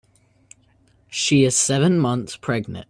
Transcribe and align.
She 1.11 1.43
is 1.45 1.55
seven 1.55 1.99
months 1.99 2.35
pregnant. 2.35 2.79